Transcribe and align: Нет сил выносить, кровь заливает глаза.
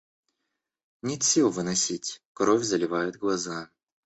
Нет 1.03 1.21
сил 1.21 1.51
выносить, 1.51 2.23
кровь 2.33 2.63
заливает 2.63 3.17
глаза. 3.17 3.69